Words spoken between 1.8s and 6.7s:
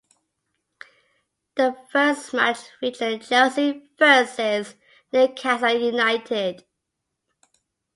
first match featured Chelsea v Newcastle United.